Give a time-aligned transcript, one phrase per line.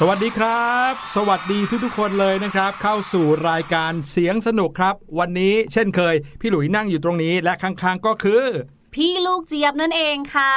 [0.00, 8.44] สวัสดีครับ สวัสดีทุกๆคนเลยนะครับ เข้าสู่รายการเสียงสนุกครับ วันนี้เช่นเคย พี่หลุยนั่งอยู่ตรงนี้และข้างๆก็คือ
[8.94, 10.54] พี่ลูกเจี๊ยบนั่นเองค่ะ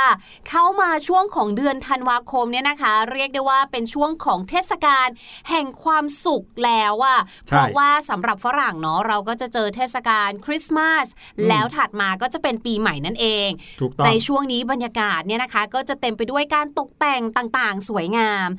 [0.50, 5.08] เข้ามาช่วงของเดือนธันวาคมเนี่ยนะคะ เรียกได้ว่าเป็นช่วงของเทศกาล
[5.50, 11.06] แห่งความสุขแล้วอะใช่เพราะว่าสำหรับฝรั่งเนาะเราก็จะเจอเทศกาลคริสต์มาส
[11.48, 13.50] แล้วถัดมาก็จะเป็นปีใหม่นั่นเอง
[13.82, 18.50] ถูกต้องในช่วงนี้บรรยากาศเนี่ยนะคะ ก็จะเต็มไปด้วยการตกแต่งต่างๆ สวยงาม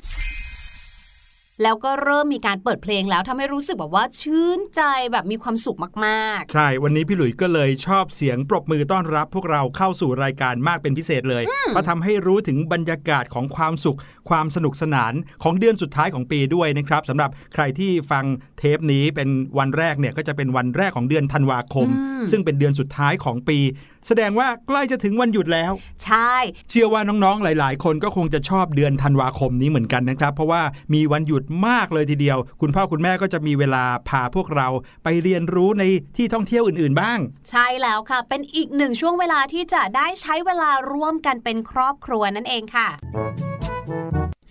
[1.62, 4.82] แล้วก็เริ่มมีการเปิดเพลงแล้วทำให้รู้สึกแบบว่าชื่นใจ
[5.12, 13.98] แบบมีความสุขมากๆ ใช่ วันนี้พี่หลุยก็เลยชอบเสียงปรบมือต้อนรับ พวกเราเข้าสู่รายการมากเป็นพิเศษเลยเพราะทำให้รู้ถึงบรรยากาศของความสุข
[14.30, 15.12] ความสนุกสนาน
[15.42, 18.24] ของเดือนสุดท้ายของปีด้วยนะครับสำหรับใครที่ฟัง
[18.58, 21.88] เทปนี้เป็นวันแรกเนี่ยก็จะเป็นวันแรกของเดือนธันวาคม
[22.30, 23.58] ซึ่งเป็นเดือนสุดท้ายของปี
[24.06, 25.72] แสดงว่าใกล้จะถึงวันหยุดแล้ว
[26.04, 26.34] ใช่
[26.70, 30.62] เชื่อว่าน้องๆหลาย ๆ คนก็คงจะชอบเดือนธันวาคมนี้เหมือนกันนะครับ เพราะว่า
[30.94, 34.68] มีวันหยุดมากเลยทีเดียว คุณพ่อคุณแม่ก็จะมีเวลาพาพวกเรา
[35.04, 35.82] ไปเรียนรู้ใน
[36.16, 37.18] ที่ท่องเที่ยวอื่น ๆ บ้าง
[37.50, 42.88] ใช่แล้วค่ะ เป็นอีกหนึ่งช่วงเวลาที่จะได้ใช้เวลาร่วมกันเป็นครอบครัวนั่นเองค่ะ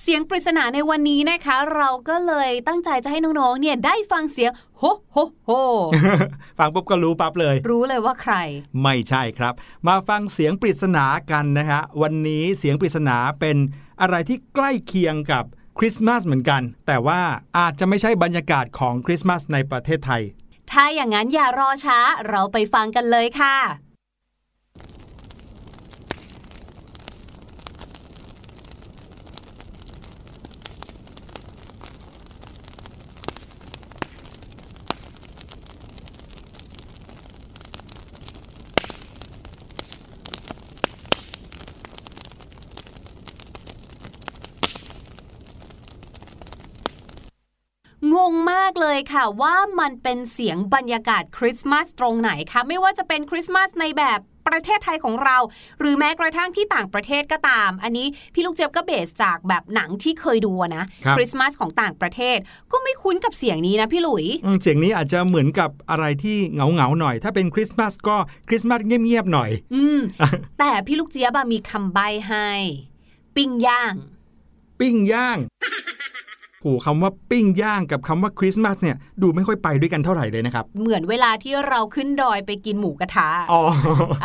[0.03, 5.50] เสียงปริศนาในวันนี้นะคะ เราก็เลยตั้งใจจะให้น้องๆเนี่ยได้ฟังเสียงโฮโฮโฮ
[6.59, 8.33] ฟังปุ๊บก็รู้ปั๊บเลย รู้เลยว่าใคร
[8.83, 9.53] ไม่ใช่ครับ
[9.88, 13.57] มาฟังเสียงปริศนากันนะฮะวันนี้เสียงปริศนาเป็น
[14.01, 15.44] อะไรที่ใกล้เคียงกับ
[15.80, 17.21] คริสต์มาสเหมือนกัน แต่ว่า
[17.57, 20.21] อาจจะไม่ใช่บรรยากาศของคริสต์มาสในประเทศไทย
[20.71, 22.00] ถ้าอย่างนั้นอย่ารอช้า
[22.30, 23.91] เราไปฟังกันเลยค่ะ
[48.31, 54.19] งงมากเลยค่ะว่ามันเป็นเสียงบรรยากาศคริสต์มาสตรงไหนคะไม่ว่าจะเป็นคริสต์มาสในแบบ
[54.50, 55.38] ประเทศไทยของเรา
[55.80, 62.38] หรือแม้กระทั่งที่ต่างประเทศก็ตาม อันนี้พี่ลูกเจี๊ยบก็เบสจากแบบหนังที่เคยดูอะนะครับริสต์มาสของต่างประเทศ
[62.72, 68.18] ก็ไม่คุ้นกับเสียงนี้นะพี่หลุยอืมเสียงนี้อาจจะเหมือนกับอะไรที่เหงาเหงาๆหน่อย ถ้าเป็นคริสต์มาสก็
[68.50, 70.00] คริสต์มาสเงียบๆหน่อย อืม
[70.60, 72.50] แต่พี่ลูกเจี๊ยบอะมีคำใบ้ให้
[73.36, 73.94] ปิ้งย่าง
[74.80, 75.38] ปิ้งย่าง
[76.62, 83.62] โหคำว่าปิ้งย่างกับคำว่าคริสต์มาสเนี่ยดูไม่ค่อยไปด้วยกันเท่าไหร่เลยนะครับ เหมือนเวลาที่เราขึ้นดอยไปกินหมูกระทะอ๋อ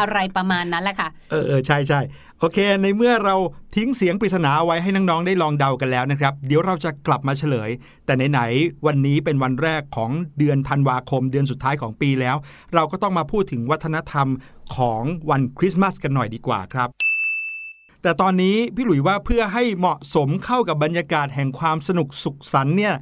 [0.00, 2.00] อะไรประมาณนั้นแหละค่ะเออเออใช่ใช่
[2.40, 3.36] โอเค ในเมื่อเรา
[3.76, 7.70] ทิ้งเสียงปริศนาเอาไว้ให้น้องๆได้ลองเดากันแล้วนะครับ เดี๋ยวเราจะกลับมาเฉลย
[8.06, 12.36] แต่ไหนๆวันนี้เป็นวันแรกของเดือนธันวาคม เดือนสุดท้ายของปีแล้ว
[12.74, 14.28] เราก็ต้องมาพูดถึงวัฒนธรรม
[14.76, 17.05] ของวันคริสต์มาสกันหน่อยดีกว่าครับ
[18.06, 22.94] แต่ตอนนี้พี่หลุยว่าเพื่อให้เหมาะสมเข้ากับบรรยากาศแห่งความสนุกสุขสันต์เนี่ย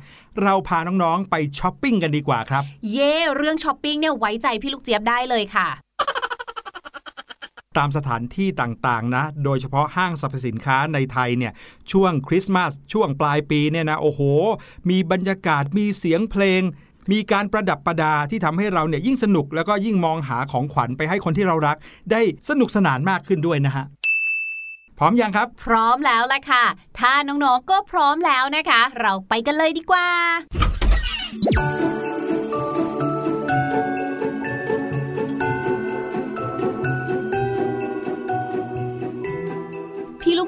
[0.43, 2.62] เราพาน้องๆไปช้อปปิ้งกันดีกว่าครับ
[2.93, 5.69] เย่เรื่องช้อปปิ้งเนี่ยไว้ใจพี่ลูกเจี๊ยบได้เลยค่ะ
[7.77, 11.53] ตามสถานที่ต่างๆนะ โดยเฉพาะห้างสรรพสินค้าในไทยเนี่ย
[11.93, 14.21] ช่วงคริสต์มาสช่วงปลายปีเนี่ยนะโอ้โห
[14.91, 16.62] มีบรรยากาศมีเสียงเพลง
[17.12, 21.77] มีการประดับประดาที่ทำให้เราเนี่ยยิ่งสนุกแล้วก็ยิ่งมองหาของขวัญไปให้คนที่เรารัก
[22.12, 23.87] ได้สนุกสนานมากขึ้นด้วยนะฮะ
[24.99, 26.64] พร้อมยังครับ พร้อมแล้วแหละค่ะ
[26.99, 30.08] ถ้าน้องๆก็พร้อมแล้วนะคะ เราไปกันเลยดีกว่า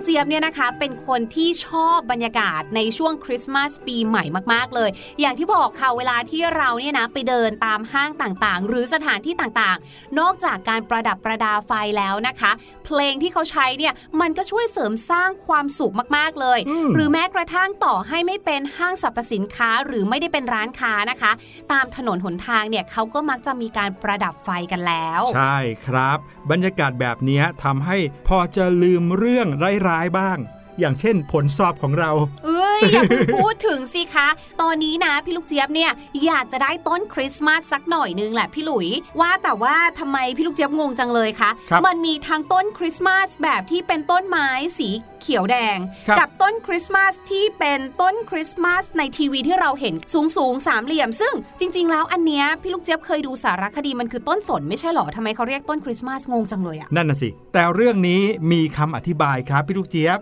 [0.09, 12.51] เจี๊ยบเนี่ยนะคะเป็นคนที่ชอบบรรยากาศในช่วงคริสต์มาสปีใหม่มาก ๆ เลย อย่างที่บอกค่ะเวลาที่เราเนี่ยนะไปเดินตามห้างต่างๆ หรือสถานที่ต่างๆ นอกจากการประดับประดาไฟแล้วนะคะ
[12.87, 21.33] เพลงที่เขาใช้เนี่ยมันก็ช่วยเสริมสร้างความสุขมากๆเลยอืมหรือแม้กระทั่งต่อให้ไม่เป็นห้างสรรพสินค้าหรือไม่ได้เป็นร้านค้านะคะ
[21.73, 26.19] ตามถนนหนทางเนี่ยเขาก็มักจะมีการประดับไฟกันแล้ว ใช่ครับ
[26.51, 27.97] บรรยากาศแบบเนี้ยทำให้
[28.29, 30.39] พอจะลืมเรื่องร้ายๆบ้าง
[30.81, 32.11] อย่างเช่นผลสอบของเรา
[32.45, 34.29] เอ้ยอย่าเพิ่งพูดถึงสิคะ
[34.61, 35.91] ตอนนี้นะพี่ลูกเจี๊ยบเนี่ย
[36.27, 38.89] อยากจะได้ต้นคริสต์มาสสักหน่อยนึงแหละพี่หลุย
[39.21, 44.49] ว่าแต่ว่าทำไมพี่ลูกเจี๊ยบงงจังเลยคะครับมันมีทั้งต้นคริสต์มาสแบบที่เป็นต้นไม้
[44.79, 44.91] สี
[45.27, 45.79] เขียวแดง
[46.09, 60.21] ครับกับต้นคริสต์มาสที่เป็นต้นคริสต์มาสในทีวีที่เราเห็นสูงสูงๆสามเหลี่ยม ซึ่งจริง ๆ แล้วอันเนี้ยพี่ลูกเจี๊ยบเคยดูสารคดีมันคือต้นสนไม่ใช่หรอทำไมเขาเรียกต้นคริสต์มาสงงจังเลยอะนั่นน่ะสิ แต่เรื่องนี้มีคำอธิบายครับพี่ลูกเจี๊ยบ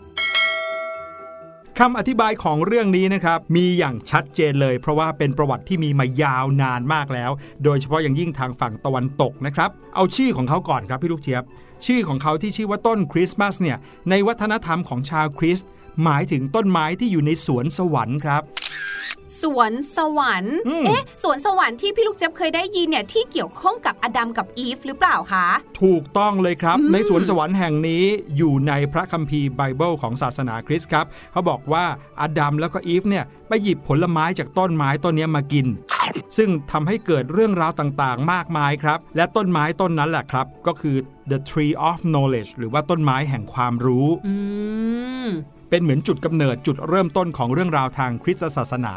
[1.80, 7.30] คำอธิบายของเรื่องนี้นะครับ มีอย่างชัดเจนเลย เพราะว่าเป็นประวัติที่มีมายาวนานมากแล้ว
[7.64, 11.42] โดยเฉพาะอย่างยิ่งทางฝั่งตะวันตกนะครับ เอาชื่อของเขาก่อนครับพี่ลูกเจี๊ยบ
[11.86, 13.78] ชื่อของเขาที่ชื่อว่าต้นคริสต์มาสเนี่ย
[14.10, 15.68] ในวัฒนธรรมของชาวคริสต์
[16.04, 18.44] หมายถึงต้นไม้ที่อยู่ในสวนสวรรค์ครับ
[19.42, 25.46] สวนสวรรค์อืมเอ๊ะ สวนสวรรค์ที่พี่ลูกเจี๊ยบเคยได้ยินเนี่ยที่เกี่ยวข้องกับอดัมกับอีฟหรือเปล่าคะ
[25.82, 28.04] ถูกต้องเลยครับอืมในสวนสวรรค์แห่งนี้
[28.36, 31.84] อยู่ในพระคัมภีร์ไบเบิลของศาสนาคริสต์ครับ เขาบอกว่า
[32.20, 35.66] อาดัมแล้วก็อีฟเนี่ยไปหยิบผลไม้จากต้นไม้ต้นเนี้ยมากิน
[36.36, 40.96] ซึ่งทำให้เกิดเรื่องราวต่างๆ มากมายครับ และต้นไม้ต้นนั้นแหละครับ ก็คือ
[41.30, 44.34] the tree of knowledge หรือว่าต้นไม้แห่งความรู้อื
[45.26, 45.28] ม
[45.74, 48.94] เป็นเหมือนจุดกำเนิดจุดเริ่มต้นของเรื่องราวทางคริสตศาสนา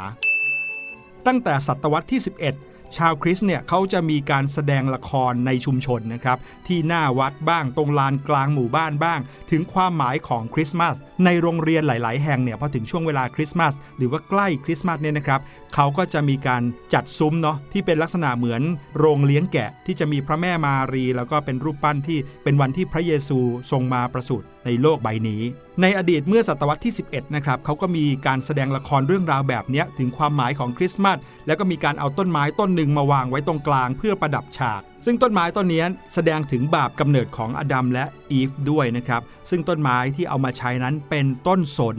[1.27, 2.21] ตั้งแต่ศตวรรษที่
[2.59, 9.19] 11 ชาวคริสเนี่ยเขาจะมีการแสดงละครในชุมชนนะครับ ที่หน้าวัดบ้างตรงลานกลางหมู่บ้านบ้าง
[9.51, 15.41] ถึงความหมายของคริสต์มาสในโรงเรียนหลาย ๆ แห่งเนี่ยพอถึงช่วงเวลาคริสต์มาสหรือว่าใกล้คริสต์มาสเนี่ยนะครับ
[15.75, 18.61] เขาก็จะมีการจัดซุ้มเนาะที่เป็นลักษณะเหมือน
[18.97, 23.39] โรงเลี้ยงแกะที่จะมีพระแม่มารี แล้วก็เป็นรูปปั้นที่เป็นวันที่พระเยซู
[23.71, 25.41] ทรงมาประสูติ ในโลกใบนี้
[25.81, 35.83] ในอดีตเมื่อศตวรรษที่ 11 นะครับเขาก็มีการแสดงละครเรื่องราวแบบนี้ถึงความหมายของคริสต์มาสแล้วก็มีการเอาต้นไม้ต้นหนึ่งมาวางไว้ตรงกลางเพื่อประดับฉาก ซึ่งต้นไม้ต้นนี้
[36.13, 41.97] แสดงถึงบาปกำเนิดของอดัมและอีฟด้วยนะครับ ซึ่งต้นไม้ที่เอามาใช้นั้นเป็นต้นสน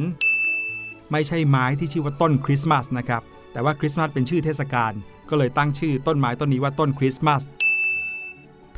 [1.12, 3.22] ไม่ใช่ไม้ที่ชื่อว่าต้นคริสต์มาสนะครับ
[3.52, 4.92] แต่ว่าคริสต์มาสเป็นชื่อเทศกาล
[5.30, 7.42] ก็เลยตั้งชื่อต้นไม้ต้นนี้ว่าต้นคริสต์มาส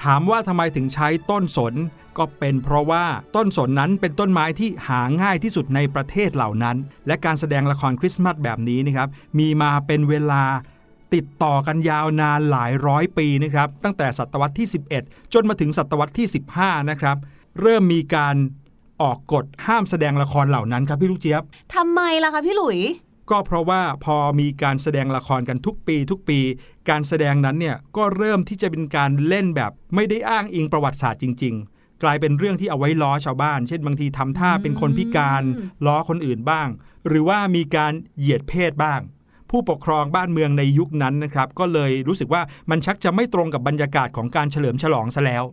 [0.03, 1.75] ถามว่าทำไมถึงใช้ต้นสน
[2.19, 3.05] ก็เป็นเพราะว่า
[3.37, 6.77] ต้นสนนั้นเป็นต้นไม้ที่หาง่ายที่สุดในประเทศเหล่านั้น
[7.07, 10.43] และการแสดงละครคริสต์มาสแบบนี้นะครับ มีมาเป็นเวลา
[11.15, 14.69] ติดต่อกันยาวนานหลายร้อยปีนะครับ ตั้งแต่ศตวรรษที่
[15.01, 16.27] 11 จนมาถึงศตวรรษที่
[16.59, 17.17] 15 นะครับ
[17.61, 18.37] เริ่มมีการ
[19.03, 21.43] ออกกฎห้ามแสดงละครเหล่านั้นครับพี่ลูกเจี๊ยบ
[21.75, 22.79] ทำไมล่ะคะพี่หลุย
[23.31, 26.41] ก็เพราะว่าพอมีการแสดงละครกันทุกปี ทุกปี
[26.91, 35.43] การแสดงนั้นเนี่ยก็เริ่มที่จะเป็นการเล่นแบบ ไม่ได้อ้างอิงประวัติศาสตร์จริง ๆ กลายเป็นเรื่องที่เอาไว้ล้อชาวบ้าน เช่นบางทีทำท่าเป็นคนพิการ
[35.87, 36.69] ล้อคนอื่นบ้าง
[37.09, 39.01] หรือว่ามีการเหยียดเพศบ้าง
[39.51, 45.45] ผู้ปกครองบ้านเมืองในยุคนั้นนะครับก็เลยรู้สึกว่ามันชักจะไม่ตรงกับบรรยากาศของการเฉลิมฉลองซะแล้ว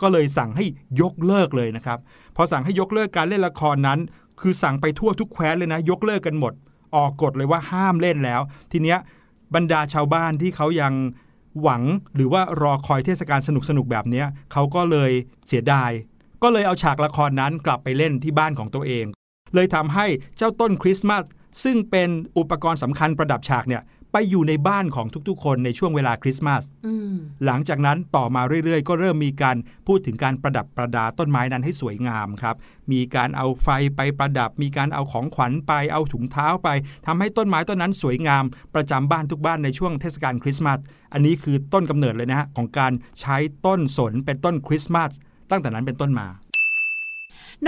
[0.00, 0.64] ก็เลยสั่งให้
[1.00, 1.98] ยกเลิกเลยนะครับ
[2.36, 3.98] พอสั่งให้ยกเลิกการเล่นละครนั้น
[4.40, 6.52] คือสั่งไปทั่วทุกแคว้นเลยนะ ยกเลิกกันหมด
[6.96, 8.40] ออกกฎเลยว่าห้ามเล่นแล้ว
[8.72, 8.98] ทีเนี้ย
[9.54, 10.92] บรรดาชาวบ้านที่เขายัง
[11.62, 11.82] หวัง
[12.14, 15.10] หรือว่ารอคอยเทศกาลสนุกสนุกแบบเนี้ยเขาก็เลย
[15.46, 15.90] เสียดาย
[16.42, 19.04] ก็เลยเอาฉากละครนั้นกลับไปเล่นที่บ้านของตัวเอง
[19.54, 21.22] เลยทำให้เจ้าต้นคริสต์มาส
[21.64, 23.82] ซึ่งเป็นอุปกรณ์สำคัญประดับฉากเนี่ย
[24.16, 27.14] ไปอยู่ในบ้านของทุกๆ คนในช่วงเวลาคริสต์มาสอืม
[27.46, 29.56] หลังจากนั้นต่อมาเรื่อยๆ ก็เริ่มมีการ
[29.86, 32.56] พูดถึงการประดับประดาต้นไม้นั้นให้สวยงามครับ
[32.92, 36.68] มีการเอาไฟไปประดับ มีการเอาของขวัญไปเอาถุงเท้าไป
[37.06, 38.44] ทำให้ต้นไม้ต้นนั้นสวยงาม
[38.74, 40.78] ประจำบ้านทุกบ้านในช่วงเทศกาลคริสต์มาส
[41.12, 45.10] อันนี้คือต้นกำเนิดเลยนะฮะของการใช้ต้นสนเป็นต้นคริสต์มาส
[45.50, 46.28] ตั้งแต่นั้นเป็นต้นมา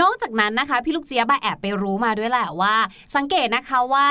[0.01, 2.75] นอกจากนั้นนะคะ พี่ลูกเจี๊ยบอะแอบไปรู้มาด้วยแหละว่า
[3.15, 4.07] สังเกตนะคะว่า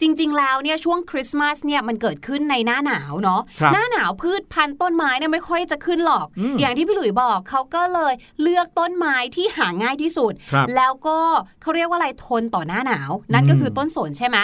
[0.00, 11.18] จริง ๆ แล้วเนี่ยช่วงคริสต์มาสเนี่ยมันเกิดขึ้นในหน้าหนาวเนาะครับหน้าหนาวพืชพันธุ์ต้นไม้เนี่ยไม่ค่อยจะขึ้นหรอกอืมอย่างที่พี่หลุยบอกเขาก็เลยเลือกต้นไม้ที่หาง่ายที่สุดครับแล้วก็
[11.62, 14.36] เขาเรียกว่าอะไรทนต่อหน้าหนาว นั่นก็คือต้นสนใช่ไหม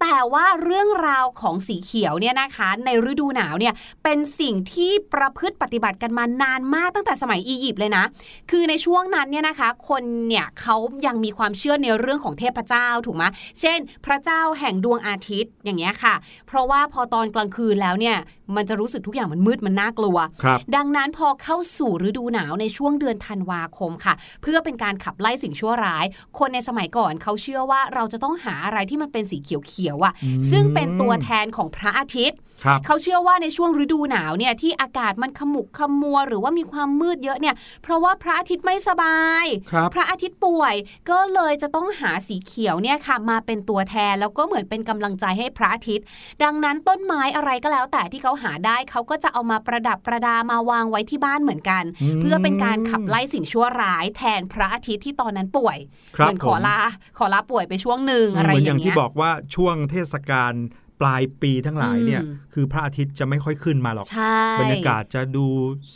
[0.00, 8.04] แต่ว่าเรื่องราวของสีเขียวเนี่ยนะคะ ในฤดูหนาวเนี่ยเป็นสิ่งที่ประพฤติปฏิบัติกันมานานมากตั้งแต่สมัยอียิปต์เลยนะ
[8.50, 13.24] คือในช่วงนั้นเนี่ยนะคะ คนเนี่ยเขายังมีความเชื่อในเรื่องของเทพเจ้าถูกไหม
[13.60, 16.14] เช่น พระเจ้าแห่งดวงอาทิตย์อย่างเงี้ยค่ะ
[16.46, 18.16] เพราะว่าพอตอนกลางคืนแล้วเนี่ย
[18.56, 26.04] มันจะรู้สึกทุกอย่างมันมืดมันน่ากลัวครับดังนั้นพอเข้าสู่ฤดูหนาวในช่วงเดือนธันวาคมค่ะ เพื่อเป็นการขับไล่สิ่งชั่วร้าย
[26.38, 40.74] คนในสมัยก่อนเขาเชื่อว่าเราจะต้องหาอะไรที่มันเป็นสีเขียวๆอะอืมซึ่งเป็นตัวแทนของพระอาทิตย์ครับเขาเชื่อว่าในช่วงฤดูหนาวเนี่ยที่อากาศมันขมุกขมัวหรือว่ามีความมืดเยอะเนี่ย เพราะว่าพระอาทิตย์ไม่สบายครับพระอาทิตย์ป่วย
[41.10, 46.04] ก็เลยจะต้องหาสีเขียวเนี่ยค่ะมาเป็นตัวแทนแล้วก็เหมือนเป็นกำลังใจให้พระอาทิตย์
[46.42, 55.78] ดังนั้นต้นไม้อะไรก็แล้วแต่ที่เขาหาได้เขาก็จะเอามาประดับประดามาวางไว้ที่บ้านเหมือนกันอืมเพื่อเป็นการขับไล่สิ่งชั่วร้ายแทนพระอาทิตย์ที่ตอนนั้นป่วย
[56.16, 56.78] ครับเหมือนขอผมลา
[57.18, 60.52] ขอลาป่วยไปช่วงหนึ่งอะไรเหมือนออย่างย่างที่เงี้ยบอกว่าช่วงเทศกาล
[61.00, 65.46] ปลายปีทั้งหลายเนี่ยอืมคือพระอาทิตย์จะไม่ค่อยขึ้นมาหรอกใช่บรรยากาศจะดู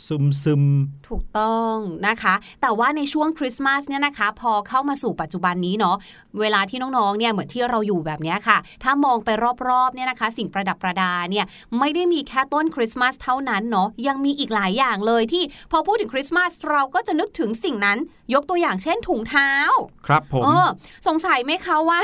[0.07, 0.63] ซึมซึม
[1.09, 1.75] ถูกต้อง
[2.07, 5.95] นะคะ แต่ว่าในช่วงคริสต์มาสเนี่ยนะคะ พอเข้ามาสู่ปัจจุบันนี้เนาะ
[6.39, 9.29] เวลาที่น้องๆเนี่ยเหมือนที่เราอยู่แบบเนี้ยค่ะ ถ้ามองไป
[9.67, 11.45] รอบๆเนี่ยนะคะ สิ่งประดับประดาเนี่ย
[11.79, 17.97] ไม่ได้มีแค่ต้นคริสต์มาสเท่านั้นเนาะยังมีอีกหลายอย่างเลยที่พอพูดถึงคริสต์มาสเราก็จะนึกถึงสิ่งนั้น
[18.33, 20.67] ยกตัวอย่างเช่นถุงเท้าๆครับผมเออ
[21.07, 22.01] สงสัยไหมคะว่า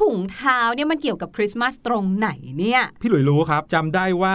[0.00, 4.34] ถุงเท้าเนี่ยมันเกี่ยวกับคริสต์มาสตรงไหนเนี่ย พี่หลุยรู้ครับจำได้ว่า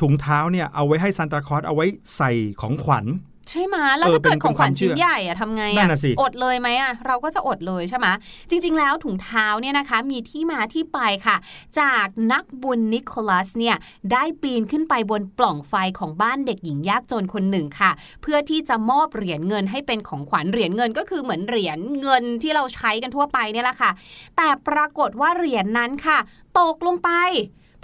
[0.00, 1.86] ถุงเท้าเนี่ยเอาไว้ให้ซานตาคลอสเอาไว้
[2.16, 3.06] ใส่ของขวัญ
[3.50, 8.06] ใช่ไหมแล้วเออถ้าเกิดเป็นของขวัญเป็นความเชื่ชิ้อนใหญ่อะทำไงนั่อะนน่ะสิอดเลยไหมอะเราก็จะอดเลยใช่ไหม
[8.50, 11.36] จริง ๆ แล้วถุงเท้าเนี่ยนะคะมีที่มาที่ไปค่ะ
[11.80, 13.76] จากนักบุญนิโคลัสเนี่ย
[14.12, 17.90] ได้ปีนขึ้นไปบนปล่องไฟของบ้านเด็กหญิงยากจนคนหนึ่งค่ะ
[18.22, 23.90] เพื่อที่จะมอบเหรียญเงินให้เป็นของขวัญเหรียญเงินก็คือเหมือนเหรียญเงินที่เราใช้กันทั่วไปเนี่ยแหละค่ะ
[24.36, 26.18] แต่ปรากฏว่าเหรียญนั้นค่ะ
[26.60, 27.10] ตกลงไป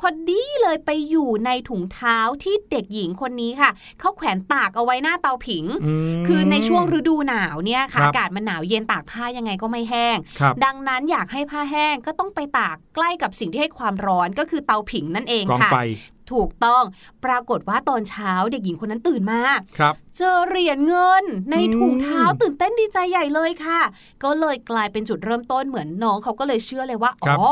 [0.00, 5.64] พอดีเลยไปอยู่ในถุงเท้าที่เด็กหญิงคนนี้ค่ะเขาแขวนตากเอาไว้หน้าเตาผิง
[6.22, 15.78] มคือในช่วงฤดูหนาวเนี่ยค่ะครับอากาศมันหนาวเย็นตากผ้ายังไงก็ไม่แห้งครับดังนั้นอยากให้ผ้าแห้งก็ต้องไปตากใกล้กับสิ่งที่ให้ความร้อนก็คือเตาผิงนั่นเองกองค่ะไฟ
[16.32, 16.84] ถูกต้อง
[17.24, 19.40] ปรากฏว่าตอนเช้าเด็กหญิงคนนั้นตื่นมา
[19.78, 23.80] ครับ เจอเหรียญเงินในอืมถุงเท้าตื่นเต้นดีใจใหญ่เลยค่ะ
[24.24, 27.42] ก็เลยกลายเป็นจุดเริ่มต้นเหมือนน้องเขาก็เลยเชื่อเลยว่าอ๋อ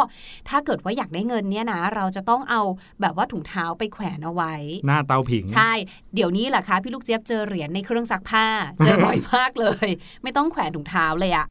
[0.48, 2.62] ถ้าเกิดว่าอยากได้เงินเนี่ยนะ เราจะต้องเอา
[3.00, 4.54] แบบว่าถุงเท้าไปแขวนเอาไว้
[4.86, 5.72] หน้าเตาผิง ใช่
[6.14, 8.46] เดี๋ยวนี้แหละคะพี่ลูกเจี๊ยบเจอเหรียญในเครื่องซักผ้า
[8.84, 9.88] เจอบ่อยมากเลย
[10.22, 11.46] ไม่ต้องแขวนถุงเท้าเลยอะ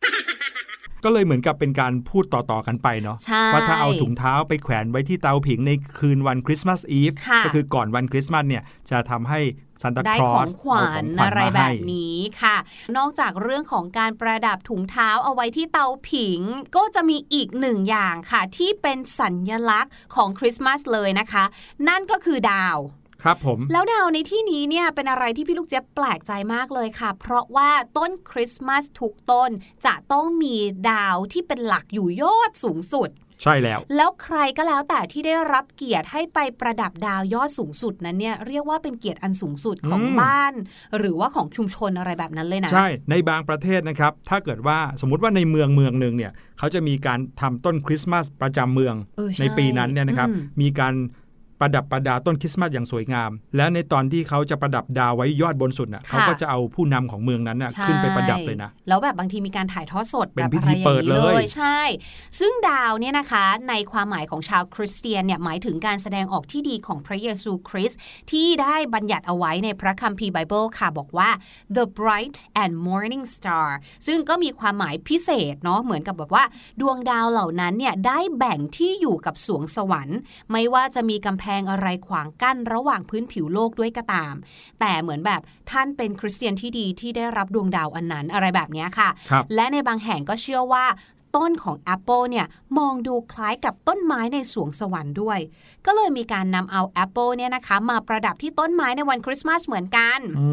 [1.04, 9.42] ก็เลยเหมือนกับเป็นการพูดต่อๆกันไปเนาะใช่ว่าถ้าเอาถุงเท้าไปแขวนไว้ที่เตาผิงในคืนวันคริสต์มาสอีฟค่ะก็คือก่อนวันคริสต์มาสเนี่ยจะทำให้
[9.82, 12.58] ซันตาได้คลอของสขวัญอะไรมาแบให้บนี้ค่ะ
[12.98, 16.42] นอกจากเรื่องของการประดับถุงเท้าเอาไว้ที่เตาผิง
[16.76, 21.44] ก็จะมีอีกหนึ่งอย่างค่ะ ที่เป็นสัญญลักษณ์ของคริสต์มาสเลยนะคะ
[21.88, 22.78] นั่นก็คือดาว
[23.24, 29.50] ครับผม แล้วดาวในที่นี้เนี่ยเป็นอะไรที่พี่ลูกเจี๊ยบแปลกใจมากเลยค่ะ เพราะว่าต้นคริสต์มาสทุกต้น
[29.86, 30.56] จะต้องมี
[30.90, 33.10] ดาวที่เป็นหลักอยู่ยอดสูงสุด
[33.44, 40.54] ใช่แล้ว แล้วใครก็แล้วแต่ที่ได้รับเกียรติให้ไปประดับดาวยอดสูงสุดนั้นเนี่ยเรียกว่าเป็นเกียรติอันสูงสุดของอืมบ้าน
[40.98, 50.94] หรือว่าของชุมชนอะไรแบบนั้นเลยนะ ใช่ ในบางประเทศนะครับ ถ้าเกิดว่าสมมุติว่าในเมืองเมืองหนึ่งเนี่ยเขาจะมีการทำต้นคริสต์มาสประจำเมืองเออใช่ในปีนั้นเนี่ยนะครับอืมมีการ
[51.64, 61.80] ประดับประดาต้นคริสต์มาสอย่างสวยงาม และในตอนที่เขาจะประดับดาวไว้ยอดบนสุดน่ะค่ะเขาก็จะเอาผู้นำของเมืองนั้นน่ะใช่ขึ้นไปประดับเลยนะ แล้วแบบบางทีมีการถ่ายทอดสดเป็นแบบพิอะไรธีอย่าเปิงดนี้เลเลยยใช่
[62.40, 68.00] ซึ่งดาวเนี่ยนะคะในความหมายของชาวคริสเตียนเนี่ยหมายถึงการแสดงออกที่ดีของพระเยซูคริสต์
[68.32, 71.30] ที่ได้บัญญัติเอาไว้ในพระคัมภีร์ไบเบิลค่ะบอกว่า
[71.78, 73.68] the bright and morning star
[74.08, 76.44] ซึ่งก็มีความหมายพิเศษเนาะเหมือนกับแบบว่า
[76.82, 80.18] ดวงดาวเหล่านั้นเนี่ยได้แบ่งที่อยู่กับสวงสวรรค์
[80.52, 84.34] ไม่ว่าจะมีกำแพงอะไรขวางกั้นระหว่างพื้นผิวโลกด้วยก็ตาม
[84.80, 90.86] แต่เหมือนแบบท่านเป็นคริสเตียนที่ดีที่ได้รับดวงดาวอันนั้นอะไรแบบเนี้ยค่ะครับและในบางแห่งก็เชื่อว่า
[91.36, 92.46] ต้นของแอปเปิลเนี่ย
[92.78, 95.40] มองดูคล้ายกับต้นไม้ในสวงสวรรค์ด้วย
[95.86, 100.50] ก็เลยมีการนำเอาแอปเปิลเนี่ยนะคะมาประดับที่ต้นไม้ในวันคริสต์มาสเหมือนกันอื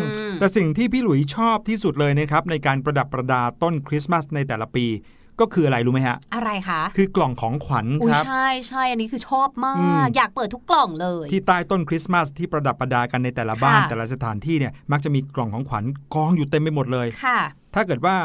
[0.00, 4.86] มอืมแต่สิ่งที่พี่หลุยชอบที่สุดเลยนะครับในการประดับประดาต้นคริสต์มาสในแต่ละปี
[5.40, 17.38] ก็คืออะไรรู้ไหมฮะ อะไรคะคือกล่องของขวัญอุ้คยรับใช่ใช่อันนี้คือชอบมาอืมกอยากเปิดทุกกล่องเลย ที่ใต้ต้นคริสต์มาสที่ประดับประดากันในแต่ละบ้านค่ะแต่ละสถานที่เนี่ยมักจะมีกล่องของขวัญกองอยู่เต็มไปหมดเลยค่ะ
[17.74, 18.16] ถ้าเกิดว่า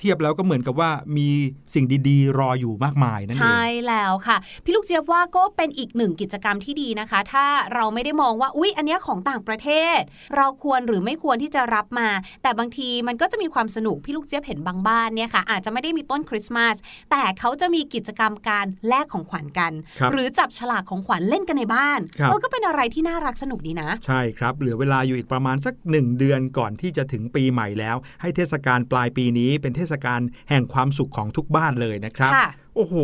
[0.00, 1.28] เทียบแล้วก็เหมือนกับว่ามี
[1.74, 9.98] สิ่งดีๆ รออยู่มากมายนั่นเอใช่งแล้วค่ะ พี่ลูกเจี๊ยบว่าก็เป็นอีกหนึ่งกิจกรรมที่ดีนะคะ ถ้าเราไม่ได้มองว่าอุ๊ย อันเนี้ยของต่างประเทศ
[10.36, 12.08] เราควรหรือไม่ควรที่จะรับมา
[12.42, 16.76] แต่บางทีมันก็จะมีความสนุกพี่ลูกเจี๊ยบเห็นบางบ้านเนี่ยค่ะอาจจะไม่ได้มีต้นคริสต์มาส
[17.10, 32.94] แต่เขาจะมีกิจกรรมการแลกของขวัญกันครับหรือจับฉลากของขวัญเล่นกันในบ้านครับเออก็เป็นอะไรที่น่ารักสนุกดีนะ ใช่ครับเหลือเวลาอยู่อีกประมาณสักหนึ่งเดือนก่อนที่จะถึงปีใหม่แล้ว ให้เทศกาลปลายปีนี้เป็นเทศกาลแห่งความสุขของทุกบ้านเลยนะครับค่ะโอ้โห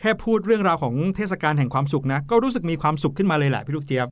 [0.00, 4.06] แค่พูดเรื่องราวของเทศกาลแห่งความสุขนะ ก็รู้สึกมีความสุขขึ้นมาเลยแหละพี่ลูกเจี๊ยบ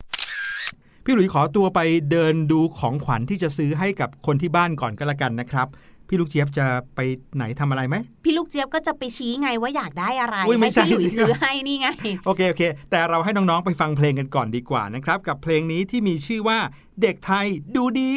[1.05, 5.69] พี่หลุยขอตัวไปเดินดูของขวัญที่จะซื้อให้กับคนที่บ้านก่อนก็แล้วกันนะครับ
[6.09, 7.01] พี่ลูกเจี๊ยบจะไป
[7.37, 11.89] ไหนทำอะไรไหมพี่ลูกเจี๊ยบก็จะไปชี้ไงว่าอยากได้อะไรอุ๊ยไม่ให้ใช่พี่หลุยสิซื้อให้นี่ไง
[12.27, 16.59] โอเคโอเค แต่เราให้น้องๆไปฟังเพลงกันก่อนดีกว่านะครับ กับเพลงนี้ที่มีชื่อว่า
[17.03, 18.13] เด็กไทยดูดี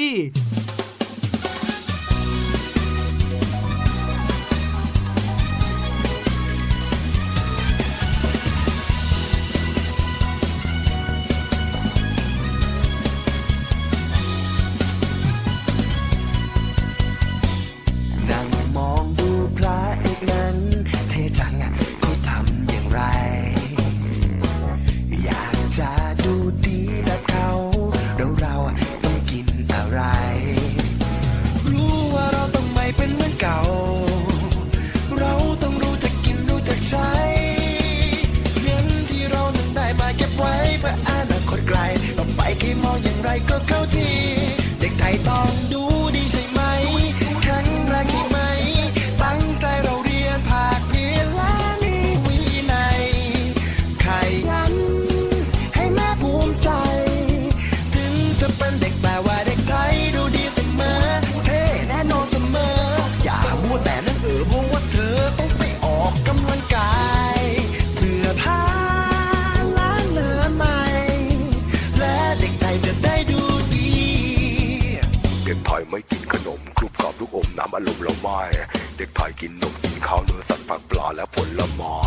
[79.03, 81.97] ด็กไทยกินนมกินข้าวเนื้อสัตว์ผักปลาและผลไม้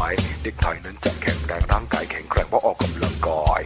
[0.42, 3.61] เด็กไทยนั้นจะแข็งแรงร่างกายแข็งแกร่งเพราะออกกำลังกาย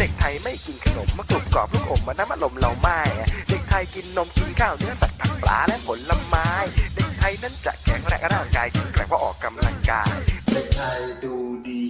[0.00, 3.00] เด็กไทยไม่กินขนมมะกรูดกรอบลูกอมมาน้ำอารมณ์เราไม่
[3.48, 6.48] เด็กไทยกินนมกินข้าวเนื้อสัตว์ผักปลาและผลไม้
[6.94, 10.12] เด็กไทยนั้นจะแข็งแรงร่างกายแข็งแกร่งเพราะออกกำลังกาย
[10.50, 11.34] เด็กไทยดู
[11.68, 11.83] ดี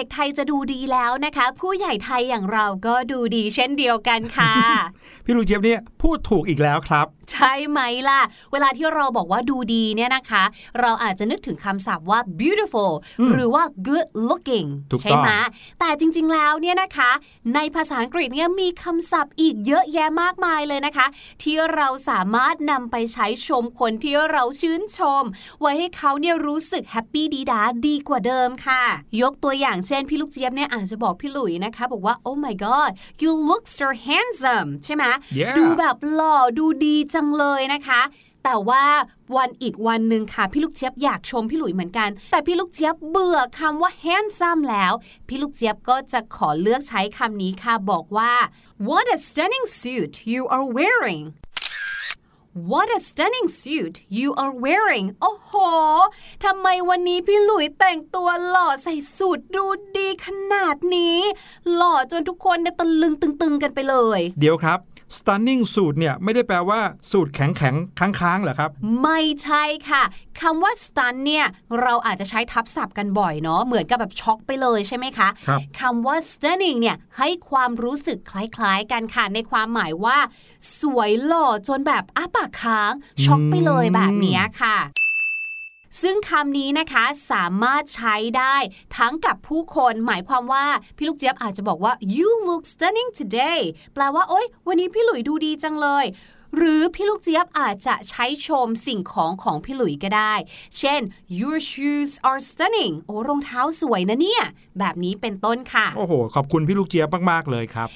[0.00, 4.52] ด็กไทยจะดูดีแล้วนะคะ ผู้ใหญ่ไทยอย่างเราก็ดูดีเช่นเดียวกันค่ะ
[5.24, 8.20] พี่ลูกเจี๊ยบเนี่ยพูดถูกอีกแล้วครับ ใช่ไหมล่ะ
[8.52, 10.44] เวลาที่เราบอกว่าดูดีเนี่ยนะคะ
[10.80, 12.92] เราอาจจะนึกถึงคำศัพท์ว่า beautiful
[13.32, 15.30] หรือว่า good looking ถูกต้องใช่ไหม
[15.80, 17.10] แต่จริง ๆ แล้วเนี่ยนะคะ
[17.54, 21.06] ในภาษาอังกฤษเนี่ยมีคำศัพท์อีกเยอะแยะมากมายเลยนะคะ
[21.42, 25.24] ที่เราสามารถนำไปใช้ชมคนที่เราชื่นชม
[25.60, 28.82] ไว้ให้เขาเนี่ยรู้สึกแฮปปี้ดีดาดีกว่าเดิมค่ะ
[29.22, 32.90] ยกตัวอย่างเช่น พี่ลูกเจี๊ยบเนี่ยอาจจะบอกพี่หลุยนะคะ บอกว่า oh my god
[33.22, 35.04] you look so handsome ใช่ไหม
[35.40, 38.02] Yeah ดูแบบหล่อดูดีจังเลยนะคะ
[38.44, 38.84] แต่ว่า
[39.36, 44.92] วันอีกวันหนึ่งค่ะ พี่ลูกเจี๊ยบอยากชมพี่หลุยเหมือนกัน แต่พี่ลูกเจี๊ยบเบื่อคำว่า handsome แล้ว
[45.28, 48.32] พี่ลูกเจี๊ยบก็จะขอเลือกใช้คำนี้ค่ะบอกว่า
[48.88, 51.26] what a stunning suit you are wearing
[52.70, 55.52] What a stunning suit you are wearing โอ้โห
[56.44, 59.64] ทำไมวันนี้พี่หลุยแต่งตัวหล่อใส่สูทดู
[59.96, 61.18] ดีขนาดนี้
[61.74, 64.78] หล่อจนทุกคนเนี่ยตะลึงตึงๆกันไปเลย เดี๋ยวครับ
[65.18, 68.70] stunning สูตรเนี่ยไม่ได้แปลว่าสูตรแข็งแข็งๆค้างๆเหรอครับ
[69.02, 70.02] ไม่ใช่ค่ะ
[70.40, 71.46] คำว่า stun เนี่ย
[71.80, 80.18] เราอาจจะใช้ทับศัพท์กันบ่อยเนาะเหมือนกับแบบช็อกไปเลยใช่ไหมคะครับคำว่า stunning เนี่ยให้ความรู้สึกคล้ายๆกันค่ะในความหมายว่า
[80.80, 82.92] สวยหล่อจนแบบอ้าปากค้าง
[83.24, 84.76] ช็อกไปเลยแบบเนี้ยค่ะ
[86.02, 88.56] ซึ่งคำนี้นะคะสามารถใช้ได้
[88.96, 93.60] ทั้งกับผู้คน หมายความว่า พี่ลูกเจี๊ยบอาจจะบอกว่า you look stunning today
[93.94, 96.06] แปลว่า โอ๊ย วันนี้พี่หลุยดูดีจังเลย
[96.56, 100.34] หรือพี่ลูกเจี๊ยบอาจจะใช้ชมสิ่งของของพี่หลุยก็ได้
[100.78, 101.00] เช่น
[101.40, 104.42] your shoes are stunning โอ้รองเท้าสวยนะเนี่ย
[104.78, 107.88] แบบนี้เป็นต้นค่ะ โอ้โห ขอบคุณพี่ลูกเจี๊ยบมาก ๆ เลยครับ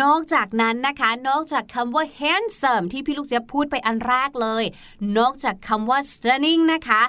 [0.00, 4.64] นอกจากนั้นนะคะ นอกจากคำว่า handsome ที่พี่ลูกเจี๊ยบพูดไปอันแรกเลย
[5.18, 7.02] นอกจากคำว่า stunning นะคะ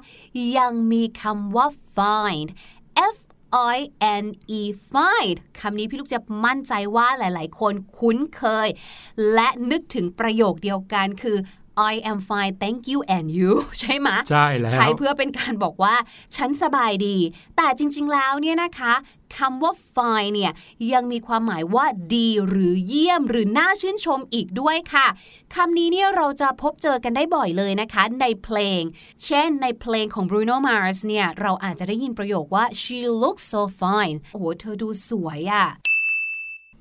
[0.57, 2.49] ยังมีคำว่า fine
[3.13, 3.17] f
[3.75, 3.77] I
[4.23, 4.25] N
[4.59, 4.61] E
[4.91, 8.67] fine คำนี้พี่ลูกเจี๊ยบมั่นใจว่าหลาย ๆ คนคุ้นเคย
[9.33, 11.38] และนึกถึงประโยคเดียวกันคือ
[11.91, 15.95] I am fine thank you and you ใช่ไหมใช่แล้ว ใช้เพื่อเป็นการบอกว่า
[16.35, 17.17] ฉันสบายดี
[17.57, 18.93] แต่จริง ๆ แล้วเนี่ยนะคะ
[19.38, 20.51] คำว่า fine เนี่ย
[20.93, 21.85] ยังมีความหมายว่า
[22.15, 25.07] ดีหรือเยี่ยมหรือน่าชื่นชมอีกด้วยค่ะ
[25.55, 28.81] คำนี้เนี่ยเราจะพบเจอกันได้บ่อยเลยนะคะ ในเพลง
[29.25, 35.67] เช่นในเพลงของ Bruno Mars เนี่ยเราอาจจะได้ยินประโยคว่า she looks so fine โอ้โหเธอดูสวยอะ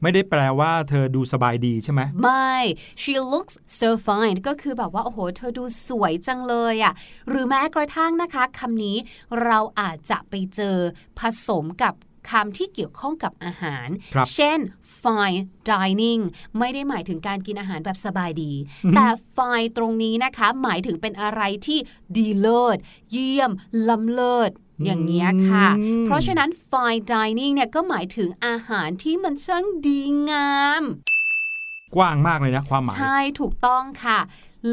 [0.02, 2.54] ไม่ได้แปลว่าเธอดูสบายดีใช่ไหมไม่
[3.02, 6.92] she looks so fine ก็คือแบบว่า โอ้โห เธอดูสวยจังเลยอะ่ะ
[7.28, 8.96] หรือแม้กระทั่งนะคะคำนี้
[9.44, 10.76] เราอาจจะไปเจอ
[11.18, 11.94] ผสมกับ
[12.30, 14.58] คำที่เกี่ยวข้องกับอาหารครับเช่น
[15.02, 16.22] fine dining
[16.58, 18.52] ไม่ได้หมายถึงการกินอาหารแบบสบายดี
[18.94, 21.78] แต่ fine ตรงนี้นะคะ หมายถึงเป็นอะไรที่
[22.16, 22.78] ดีเลิศ
[23.10, 23.50] เยี่ยม
[23.88, 24.50] ล้ำเลิศ
[24.84, 30.82] อย่างเงี้ยค่ะอืมเพราะฉะนั้น fine dining เนี่ยก็หมายถึงอาหารที่มันช่างดีงาม
[31.96, 34.18] กว้างมากเลยนะความหมาย ใช่ถูกต้องค่ะ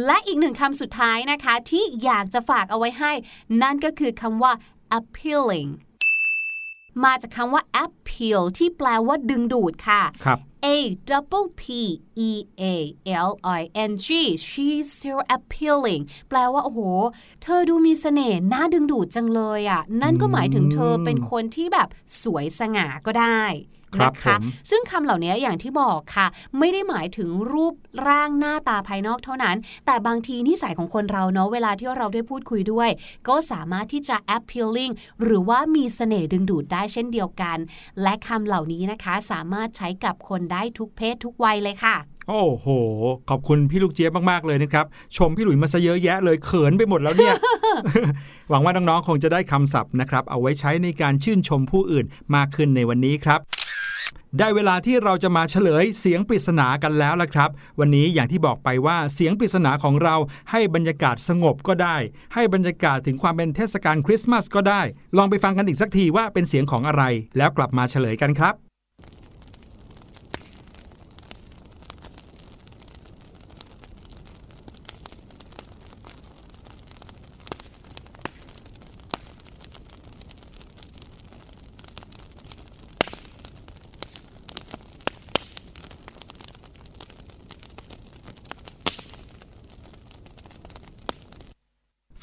[0.06, 3.12] และอีกหนึ่งคำสุดท้ายนะคะ ที่อยากจะฝากเอาไว้ให้
[3.62, 4.54] นั่นก็คือคำว่า
[4.98, 5.70] appealing
[7.04, 10.68] มาจากคำว่า appeal ที่แปลว่าดึงดูดค่ะครับ A
[11.10, 11.64] double P
[12.30, 12.64] E A
[13.30, 14.08] L I N G
[14.48, 16.80] she's so appealing แปลว่าโอ้โห
[17.44, 21.88] เธอดูมีเสน่ห์น่าดึงดูดจังเลยอะ นั่นก็หมายถึงเธอเป็นคนที่แบบ
[22.24, 26.28] สวยสง่าก็ได้ครับ นะคะผมซึ่งคำเหล่านี้อย่างที่บอกค่ะ
[26.60, 27.74] ไม่ได้หมายถึงรูป
[28.08, 32.90] ร่างหน้าตาภายนอกเท่านั้น แต่บางทีนิสัยของคนเราเนาะเวลาที่เราได้พูดคุยด้วย
[33.28, 37.58] ก็สามารถที่จะ appealing หรือว่ามีเสน่ห์ดึงดูดได้เช่นเดียวกัน
[38.02, 41.98] และคำเหล่านี้นะคะสามารถใช้กับคนได้ทุกเพศทุกวัยเลยค่ะ
[42.30, 42.68] โอ้โห
[43.30, 44.86] ขอบคุณพี่ลูกเจี๊ยบมากๆเลยนะครับ
[45.18, 47.34] ชมพี่หลุยมาซะเยอะแยะเลยเขินไปหมดแล้วเนี่ย
[48.50, 53.40] หวังว่าน้องๆคงจะได้คำศัพท์นะครับ เอาไว้ใช้ในการชื่นชมผู้อื่นมากขึ้นในวันนี้ครับ
[54.40, 60.16] ได้เวลาที่เราจะมาเฉลยเสียงปริศนากันแล้วละครับ วันนี้อย่างที่บอกไปว่าเสียงปริศนาของเรา
[60.52, 61.98] ให้บรรยากาศสงบก็ได้
[62.34, 64.82] ให้บรรยากาศถึงความเป็นเทศกาลคริสต์มาสก็ได้
[65.18, 67.04] ลองไปฟังกันอีกสักทีว่าเป็นเสียงของอะไร
[67.38, 68.71] แล้วกลับมาเฉลยกันครับ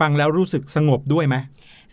[0.01, 1.37] ฟังแล้วรู้สึกสงบด้วยไหม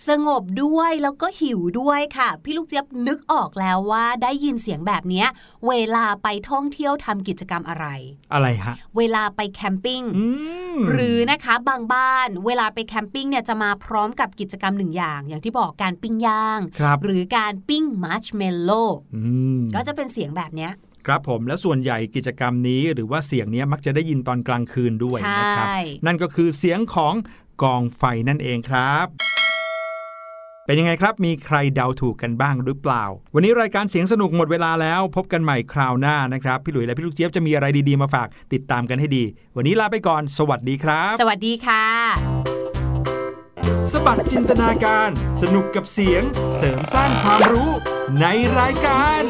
[0.09, 5.27] สงบด้วยแล้วก็หิวด้วยค่ะ พี่ลูกเจี๊ยบนึกออกแล้วว่าได้ยินเสียงแบบเนี้ย
[5.67, 7.87] เวลาไปท่องเที่ยวทำกิจกรรมอะไร
[8.33, 10.25] อะไรฮะเวลาไปแคมปิ้งอื
[10.75, 18.83] มหรือนะคะบางบ้าน เวลาไปแคมปิ้งเนี่ยจะมาพร้อมกับกิจกรรมหนึ่งอย่าง อย่างที่บอกการปิ้งย่างครับหรือการปิ้งมัชเมลโล่
[19.15, 19.23] อื
[19.59, 20.73] มก็จะเป็นเสียงแบบเนี้ย
[21.07, 25.67] ครับผมและส่วนใหญ่กิจกรรมนี้หรือว่าเสียงเนี้ยมักจะได้ยินตอนกลางคืนด้วยใช่นะครับ
[26.05, 27.13] นั่นก็คือเสียงของ
[27.63, 29.07] กองไฟนั่นเองครับ
[30.65, 33.03] เป็นยังไงครับ มีใครเดาถูกกันบ้างหรือเปล่า
[33.35, 39.23] วันนี้รายการเสียงสนุกหมดเวลาแล้ว พบกันใหม่คราวหน้านะครับ พี่หลุยและพี่ลูกเจี๊ยบจะมีอะไรดีๆมาฝากติดตามกันให้ดี
[39.55, 41.85] วันนี้ลาไปก่อน สวัสดีครับ สวัสดีค่ะ
[43.91, 45.09] สบัดจินตนาการ
[45.41, 46.23] สนุกกับเสียง
[46.55, 47.69] เสริมสร้างความรู้
[48.19, 48.25] ใน
[48.59, 49.21] รายการ